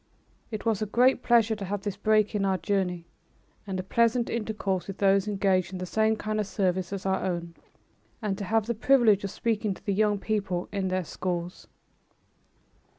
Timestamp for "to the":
9.75-9.93